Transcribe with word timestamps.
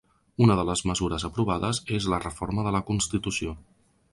Una 0.45 0.53
de 0.59 0.63
les 0.69 0.81
mesures 0.91 1.25
aprovades 1.29 1.81
és 1.99 2.07
la 2.15 2.21
reforma 2.25 2.67
de 2.69 2.73
la 2.77 2.85
constitució. 2.89 3.55